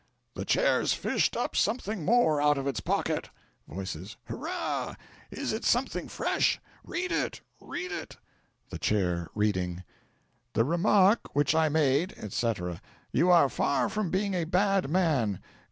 The 0.33 0.45
Chair's 0.45 0.93
fished 0.93 1.37
up 1.37 1.55
something 1.55 2.03
more 2.03 2.41
out 2.41 2.57
of 2.57 2.65
its 2.65 2.79
pocket." 2.79 3.29
Voices. 3.67 4.17
"Hurrah! 4.25 4.95
Is 5.29 5.53
it 5.53 5.63
something 5.63 6.07
fresh? 6.07 6.59
Read 6.83 7.11
it! 7.11 7.41
read! 7.59 7.91
read!" 7.91 8.15
The 8.71 8.79
Chair 8.79 9.27
(reading). 9.35 9.83
"'The 10.53 10.63
remark 10.65 11.35
which 11.35 11.53
I 11.53 11.69
made,' 11.69 12.15
etc. 12.17 12.81
'You 13.11 13.29
are 13.29 13.47
far 13.47 13.89
from 13.89 14.09
being 14.09 14.33
a 14.33 14.45
bad 14.45 14.89
man. 14.89 15.39